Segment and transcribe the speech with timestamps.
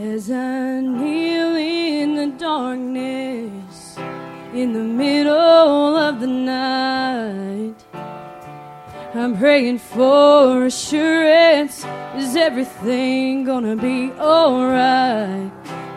[0.00, 3.98] As I kneel in the darkness,
[4.54, 5.34] in the middle
[5.98, 7.74] of the night,
[9.14, 11.84] I'm praying for assurance.
[12.16, 15.52] Is everything gonna be alright?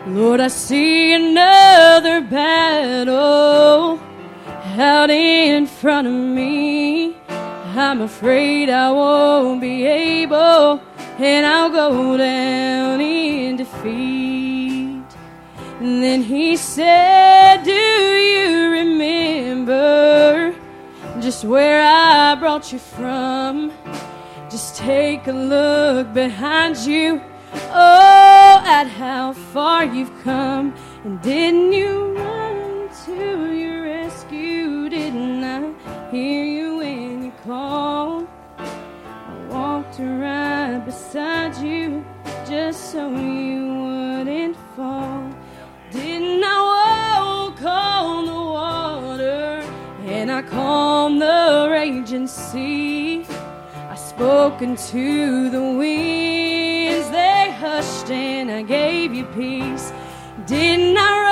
[0.08, 3.98] Lord, I see another battle
[4.76, 7.16] out in front of me.
[7.28, 10.82] I'm afraid I won't be able,
[11.18, 13.00] and I'll go down
[13.66, 15.04] defeat.
[15.80, 20.54] And then he said, Do you remember
[21.20, 23.72] just where I brought you from?
[24.50, 27.20] Just take a look behind you.
[27.72, 30.74] Oh, at how far you've come.
[31.04, 34.88] And didn't you run to your rescue?
[34.88, 38.28] Didn't I hear you when you called?
[38.58, 42.04] I walked right beside you
[42.48, 45.28] just so you wouldn't fall.
[45.90, 49.64] Didn't I walk on the water
[50.04, 53.26] and I calmed the raging sea?
[53.90, 59.92] I spoke into the winds, they hushed and I gave you peace.
[60.46, 61.25] Didn't I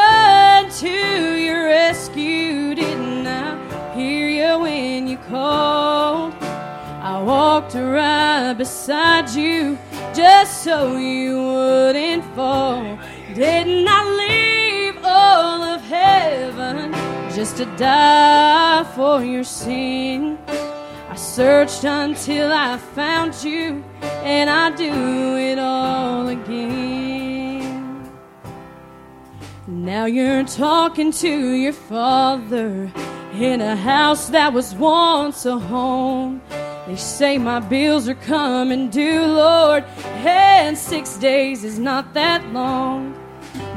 [7.24, 9.78] walked right beside you
[10.14, 12.98] just so you wouldn't fall.
[13.34, 16.92] Didn't I leave all of heaven
[17.34, 20.38] just to die for your sin?
[21.08, 28.10] I searched until I found you, and I do it all again.
[29.66, 32.92] Now you're talking to your father
[33.32, 36.42] in a house that was once a home.
[36.86, 39.84] They say my bills are coming due, Lord,
[40.26, 43.18] and six days is not that long.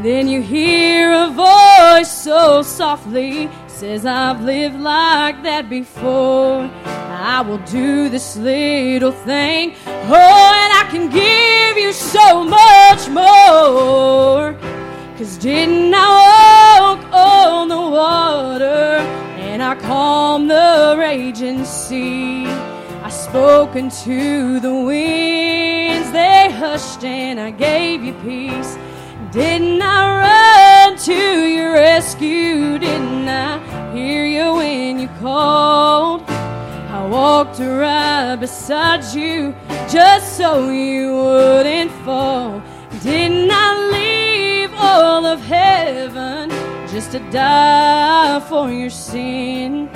[0.03, 6.70] Then you hear a voice so softly says, I've lived like that before.
[6.83, 9.76] I will do this little thing.
[9.86, 14.54] Oh, and I can give you so much more.
[15.17, 18.98] Cause didn't I walk on the water
[19.39, 22.45] and I calmed the raging sea?
[23.03, 28.77] I spoke into the winds, they hushed and I gave you peace.
[29.31, 32.80] Didn't I run to your rescue?
[32.80, 33.59] Didn't I
[33.93, 36.23] hear you when you called?
[36.30, 39.53] I walked right beside you
[39.87, 42.61] just so you wouldn't fall.
[43.02, 46.49] Didn't I leave all of heaven
[46.87, 49.89] just to die for your sin?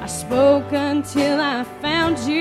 [0.00, 2.37] I spoke until I found you,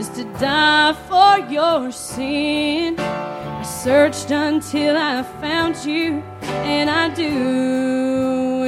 [0.00, 2.98] just to die for your sin?
[2.98, 8.64] I searched until I found you, and I do